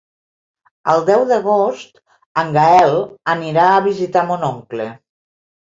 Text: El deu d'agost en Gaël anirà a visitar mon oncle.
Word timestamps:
El 0.93 1.03
deu 1.09 1.25
d'agost 1.31 2.01
en 2.43 2.51
Gaël 2.57 2.97
anirà 3.37 3.69
a 3.77 3.87
visitar 3.91 4.27
mon 4.33 4.51
oncle. 4.53 4.93